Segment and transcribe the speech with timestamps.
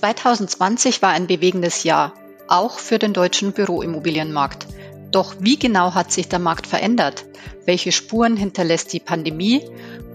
[0.00, 2.14] 2020 war ein bewegendes Jahr,
[2.48, 4.66] auch für den deutschen Büroimmobilienmarkt.
[5.10, 7.26] Doch wie genau hat sich der Markt verändert?
[7.66, 9.62] Welche Spuren hinterlässt die Pandemie?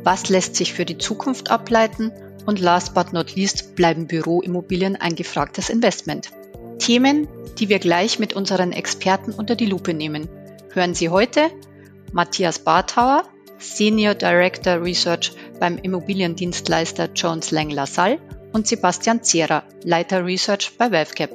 [0.04, 2.12] Was lässt sich für die Zukunft ableiten?
[2.48, 6.32] Und last but not least bleiben Büroimmobilien ein gefragtes Investment.
[6.80, 7.28] Themen,
[7.60, 10.28] die wir gleich mit unseren Experten unter die Lupe nehmen.
[10.74, 11.52] Hören Sie heute
[12.12, 13.24] Matthias Barthauer,
[13.60, 18.18] Senior Director Research beim Immobiliendienstleister Jones Lang LaSalle
[18.56, 21.30] und Sebastian Zierer, Leiter Research bei WealthCap.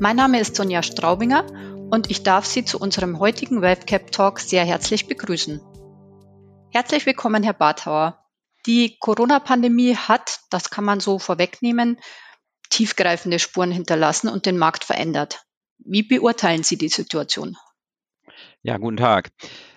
[0.00, 1.46] Mein Name ist Sonja Straubinger
[1.90, 5.62] und ich darf Sie zu unserem heutigen WealthCap Talk sehr herzlich begrüßen.
[6.70, 8.22] Herzlich willkommen, Herr Barthauer.
[8.66, 11.98] Die Corona-Pandemie hat, das kann man so vorwegnehmen,
[12.68, 15.46] tiefgreifende Spuren hinterlassen und den Markt verändert.
[15.78, 17.56] Wie beurteilen Sie die Situation?
[18.64, 19.30] Ja, guten Tag.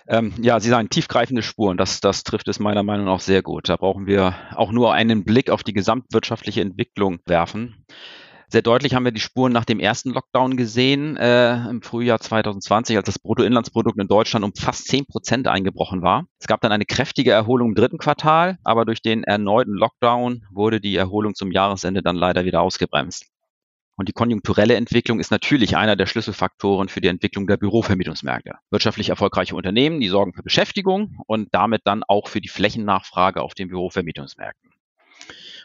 [0.06, 1.76] Ähm, ja, Sie sagen tiefgreifende Spuren.
[1.76, 3.68] Das, das trifft es meiner Meinung nach sehr gut.
[3.68, 7.84] Da brauchen wir auch nur einen Blick auf die gesamtwirtschaftliche Entwicklung werfen.
[8.48, 12.96] Sehr deutlich haben wir die Spuren nach dem ersten Lockdown gesehen, äh, im Frühjahr 2020,
[12.96, 16.26] als das Bruttoinlandsprodukt in Deutschland um fast 10 Prozent eingebrochen war.
[16.38, 20.80] Es gab dann eine kräftige Erholung im dritten Quartal, aber durch den erneuten Lockdown wurde
[20.80, 23.26] die Erholung zum Jahresende dann leider wieder ausgebremst.
[23.96, 28.56] Und die konjunkturelle Entwicklung ist natürlich einer der Schlüsselfaktoren für die Entwicklung der Bürovermietungsmärkte.
[28.70, 33.54] Wirtschaftlich erfolgreiche Unternehmen, die sorgen für Beschäftigung und damit dann auch für die Flächennachfrage auf
[33.54, 34.70] den Bürovermietungsmärkten.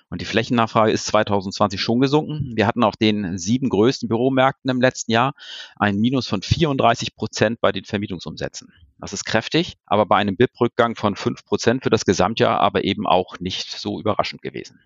[0.10, 2.52] Und die Flächennachfrage ist 2020 schon gesunken.
[2.56, 5.34] Wir hatten auf den sieben größten Büromärkten im letzten Jahr
[5.78, 8.74] ein Minus von 34 Prozent bei den Vermietungsumsätzen.
[9.00, 13.08] Das ist kräftig, aber bei einem BIP-Rückgang von fünf Prozent für das Gesamtjahr aber eben
[13.08, 14.82] auch nicht so überraschend gewesen.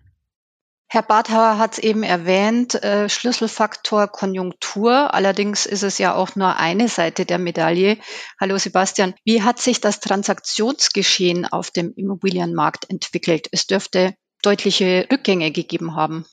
[0.88, 5.12] Herr Barthauer hat es eben erwähnt, äh, Schlüsselfaktor Konjunktur.
[5.14, 7.98] Allerdings ist es ja auch nur eine Seite der Medaille.
[8.40, 13.48] Hallo Sebastian, wie hat sich das Transaktionsgeschehen auf dem Immobilienmarkt entwickelt?
[13.50, 16.24] Es dürfte deutliche Rückgänge gegeben haben.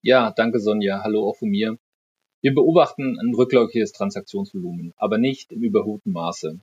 [0.00, 1.02] Ja, danke Sonja.
[1.02, 1.76] Hallo auch von mir.
[2.40, 6.60] Wir beobachten ein rückläufiges Transaktionsvolumen, aber nicht im überholten Maße.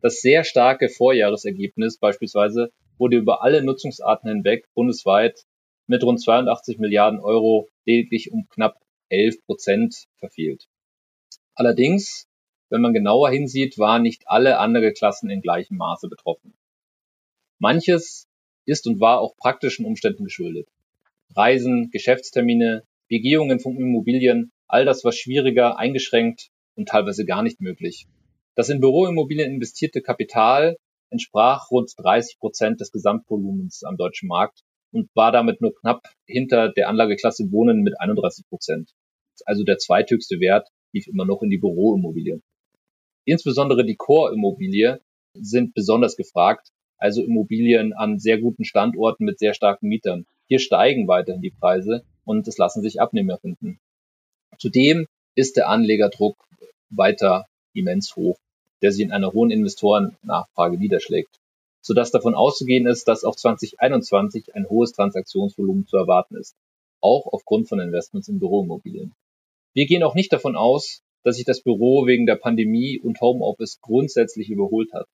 [0.00, 5.44] Das sehr starke Vorjahresergebnis beispielsweise wurde über alle Nutzungsarten hinweg bundesweit
[5.88, 10.68] mit rund 82 Milliarden Euro lediglich um knapp 11 Prozent verfehlt.
[11.54, 12.28] Allerdings,
[12.68, 16.54] wenn man genauer hinsieht, waren nicht alle andere Klassen in gleichem Maße betroffen.
[17.58, 18.28] Manches
[18.66, 20.68] ist und war auch praktischen Umständen geschuldet.
[21.34, 28.06] Reisen, Geschäftstermine, Begehungen von Immobilien, all das war schwieriger, eingeschränkt und teilweise gar nicht möglich.
[28.54, 30.76] Das in Büroimmobilien investierte Kapital
[31.10, 34.62] entsprach rund 30 Prozent des Gesamtvolumens am deutschen Markt
[34.92, 38.90] und war damit nur knapp hinter der Anlageklasse Wohnen mit 31 Prozent.
[39.44, 42.40] Also der zweithöchste Wert lief immer noch in die Büroimmobilie.
[43.24, 45.00] Insbesondere die Core-Immobilie
[45.34, 50.26] sind besonders gefragt, also Immobilien an sehr guten Standorten mit sehr starken Mietern.
[50.48, 53.78] Hier steigen weiterhin die Preise und es lassen sich Abnehmer finden.
[54.58, 56.36] Zudem ist der Anlegerdruck
[56.90, 57.44] weiter
[57.74, 58.38] immens hoch,
[58.82, 61.38] der sich in einer hohen Investorennachfrage niederschlägt
[61.80, 66.56] sodass davon auszugehen ist, dass auch 2021 ein hohes Transaktionsvolumen zu erwarten ist,
[67.00, 69.14] auch aufgrund von Investments in Büroimmobilien.
[69.74, 73.80] Wir gehen auch nicht davon aus, dass sich das Büro wegen der Pandemie und Homeoffice
[73.80, 75.06] grundsätzlich überholt hat.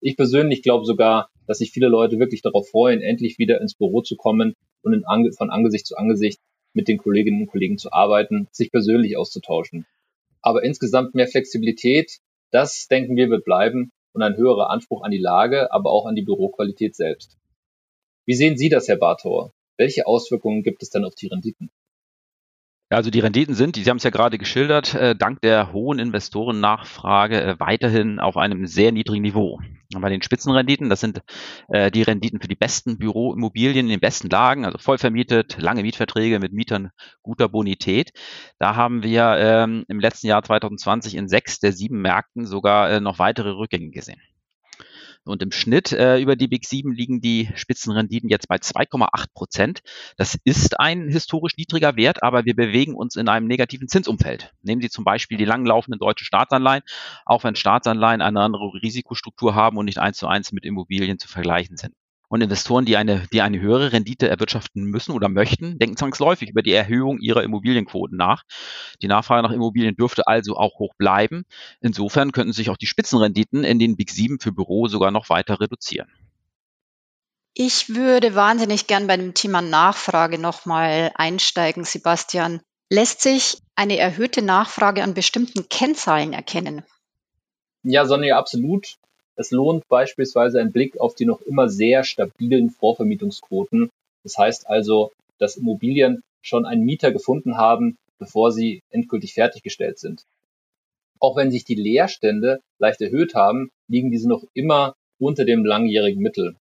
[0.00, 4.02] Ich persönlich glaube sogar, dass sich viele Leute wirklich darauf freuen, endlich wieder ins Büro
[4.02, 6.40] zu kommen und Ange von Angesicht zu Angesicht
[6.72, 9.86] mit den Kolleginnen und Kollegen zu arbeiten, sich persönlich auszutauschen.
[10.42, 12.18] Aber insgesamt mehr Flexibilität,
[12.50, 16.14] das denken wir wird bleiben und ein höherer Anspruch an die Lage, aber auch an
[16.14, 17.36] die Büroqualität selbst.
[18.26, 19.52] Wie sehen Sie das, Herr Barthauer?
[19.76, 21.70] Welche Auswirkungen gibt es denn auf die Renditen?
[22.90, 27.42] Also die Renditen sind, Sie haben es ja gerade geschildert, äh, dank der hohen Investorennachfrage
[27.42, 29.58] äh, weiterhin auf einem sehr niedrigen Niveau.
[29.96, 31.22] Bei den Spitzenrenditen, das sind
[31.68, 35.82] äh, die Renditen für die besten Büroimmobilien in den besten Lagen, also voll vermietet, lange
[35.82, 36.90] Mietverträge mit Mietern
[37.22, 38.12] guter Bonität.
[38.58, 43.18] Da haben wir ähm, im letzten Jahr 2020 in sechs der sieben Märkten sogar noch
[43.18, 44.20] weitere Rückgänge gesehen.
[45.24, 49.80] Und im Schnitt äh, über die Big 7 liegen die Spitzenrenditen jetzt bei 2,8 Prozent.
[50.16, 54.52] Das ist ein historisch niedriger Wert, aber wir bewegen uns in einem negativen Zinsumfeld.
[54.62, 56.82] Nehmen Sie zum Beispiel die langlaufenden deutschen Staatsanleihen,
[57.24, 61.28] auch wenn Staatsanleihen eine andere Risikostruktur haben und nicht eins zu eins mit Immobilien zu
[61.28, 61.94] vergleichen sind.
[62.34, 66.62] Und Investoren, die eine, die eine höhere Rendite erwirtschaften müssen oder möchten, denken zwangsläufig über
[66.62, 68.42] die Erhöhung ihrer Immobilienquoten nach.
[69.00, 71.44] Die Nachfrage nach Immobilien dürfte also auch hoch bleiben.
[71.80, 75.60] Insofern könnten sich auch die Spitzenrenditen in den Big 7 für Büro sogar noch weiter
[75.60, 76.08] reduzieren.
[77.54, 82.62] Ich würde wahnsinnig gern bei dem Thema Nachfrage nochmal einsteigen, Sebastian.
[82.90, 86.82] Lässt sich eine erhöhte Nachfrage an bestimmten Kennzahlen erkennen?
[87.84, 88.96] Ja, Sonja, absolut.
[89.36, 93.90] Es lohnt beispielsweise ein Blick auf die noch immer sehr stabilen Vorvermietungsquoten.
[94.22, 100.22] Das heißt also, dass Immobilien schon einen Mieter gefunden haben, bevor sie endgültig fertiggestellt sind.
[101.18, 106.22] Auch wenn sich die Leerstände leicht erhöht haben, liegen diese noch immer unter dem langjährigen
[106.22, 106.56] Mittel.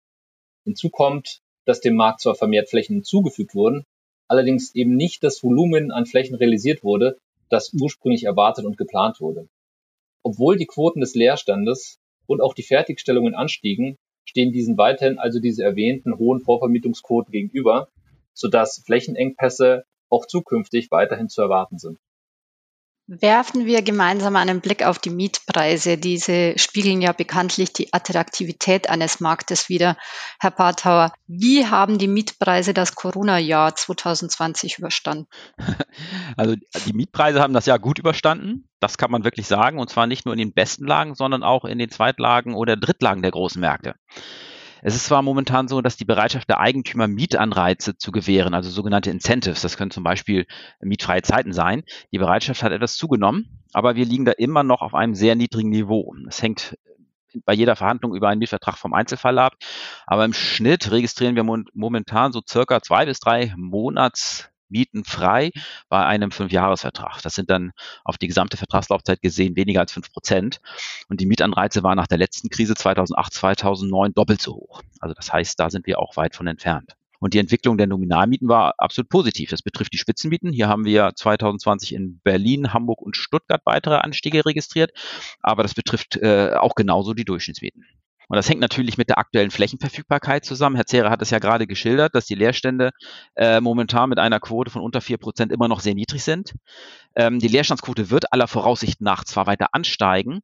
[0.64, 3.84] Hinzu kommt, dass dem Markt zwar vermehrt Flächen hinzugefügt wurden,
[4.28, 7.18] allerdings eben nicht das Volumen an Flächen realisiert wurde,
[7.48, 9.48] das ursprünglich erwartet und geplant wurde.
[10.22, 15.64] Obwohl die Quoten des Leerstandes und auch die Fertigstellungen anstiegen, stehen diesen weiterhin also diese
[15.64, 17.88] erwähnten hohen Vorvermietungsquoten gegenüber,
[18.34, 21.98] sodass Flächenengpässe auch zukünftig weiterhin zu erwarten sind.
[23.20, 25.98] Werfen wir gemeinsam einen Blick auf die Mietpreise.
[25.98, 29.98] Diese spiegeln ja bekanntlich die Attraktivität eines Marktes wider.
[30.40, 35.26] Herr Barthauer, wie haben die Mietpreise das Corona-Jahr 2020 überstanden?
[36.38, 36.56] Also
[36.86, 38.66] die Mietpreise haben das Jahr gut überstanden.
[38.80, 39.78] Das kann man wirklich sagen.
[39.78, 43.20] Und zwar nicht nur in den besten Lagen, sondern auch in den Zweitlagen oder Drittlagen
[43.20, 43.94] der großen Märkte.
[44.84, 49.10] Es ist zwar momentan so, dass die Bereitschaft der Eigentümer Mietanreize zu gewähren, also sogenannte
[49.10, 50.44] Incentives, das können zum Beispiel
[50.80, 54.94] mietfreie Zeiten sein, die Bereitschaft hat etwas zugenommen, aber wir liegen da immer noch auf
[54.94, 56.12] einem sehr niedrigen Niveau.
[56.24, 56.76] Das hängt
[57.44, 59.54] bei jeder Verhandlung über einen Mietvertrag vom Einzelfall ab.
[60.06, 65.52] Aber im Schnitt registrieren wir momentan so circa zwei bis drei Monats Mieten frei
[65.88, 67.22] bei einem Fünfjahresvertrag.
[67.22, 67.72] Das sind dann
[68.04, 70.60] auf die gesamte Vertragslaufzeit gesehen weniger als fünf Prozent.
[71.08, 74.82] Und die Mietanreize waren nach der letzten Krise 2008, 2009 doppelt so hoch.
[74.98, 76.96] Also das heißt, da sind wir auch weit von entfernt.
[77.22, 79.48] Und die Entwicklung der Nominalmieten war absolut positiv.
[79.50, 80.52] Das betrifft die Spitzenmieten.
[80.52, 84.90] Hier haben wir 2020 in Berlin, Hamburg und Stuttgart weitere Anstiege registriert.
[85.40, 87.86] Aber das betrifft äh, auch genauso die Durchschnittsmieten.
[88.32, 90.74] Und das hängt natürlich mit der aktuellen Flächenverfügbarkeit zusammen.
[90.74, 92.92] Herr Zehrer hat es ja gerade geschildert, dass die Leerstände
[93.36, 96.54] äh, momentan mit einer Quote von unter vier Prozent immer noch sehr niedrig sind.
[97.14, 100.40] Ähm, die Leerstandsquote wird aller Voraussicht nach zwar weiter ansteigen,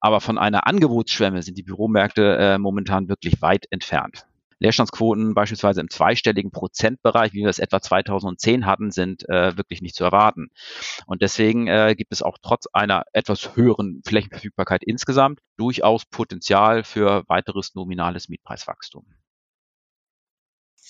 [0.00, 4.26] aber von einer Angebotsschwemme sind die Büromärkte äh, momentan wirklich weit entfernt.
[4.60, 9.96] Leerstandsquoten beispielsweise im zweistelligen Prozentbereich, wie wir es etwa 2010 hatten, sind äh, wirklich nicht
[9.96, 10.50] zu erwarten.
[11.06, 17.24] Und deswegen äh, gibt es auch trotz einer etwas höheren Flächenverfügbarkeit insgesamt durchaus Potenzial für
[17.26, 19.06] weiteres nominales Mietpreiswachstum.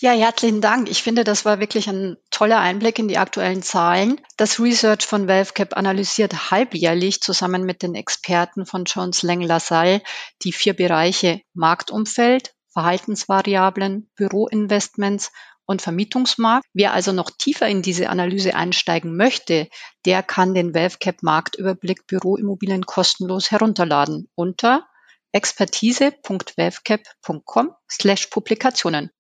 [0.02, 0.88] Ja, herzlichen Dank.
[0.90, 4.18] Ich finde, das war wirklich ein toller Einblick in die aktuellen Zahlen.
[4.38, 10.00] Das Research von ValveCap analysiert halbjährlich zusammen mit den Experten von Jones Lang LaSalle
[10.42, 15.32] die vier Bereiche Marktumfeld, Verhaltensvariablen, Büroinvestments
[15.66, 16.64] und Vermietungsmarkt.
[16.72, 19.68] Wer also noch tiefer in diese Analyse einsteigen möchte,
[20.04, 24.86] der kann den WealthCap Marktüberblick Büroimmobilien kostenlos herunterladen unter
[25.32, 29.10] expertise.wavcap.com slash Publikationen.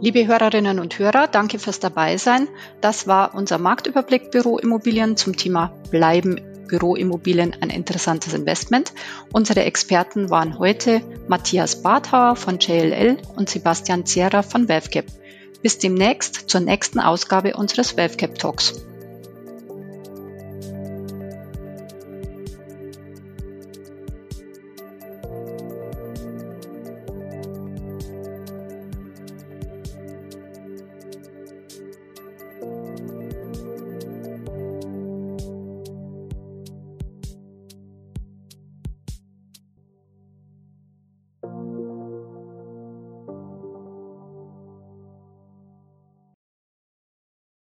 [0.00, 2.48] Liebe Hörerinnen und Hörer, danke fürs Dabeisein.
[2.80, 8.92] Das war unser Marktüberblick Büroimmobilien zum Thema Bleiben Büroimmobilien ein interessantes Investment.
[9.32, 15.06] Unsere Experten waren heute Matthias Barthauer von JLL und Sebastian Zierer von WealthCap.
[15.62, 18.84] Bis demnächst zur nächsten Ausgabe unseres WealthCap Talks.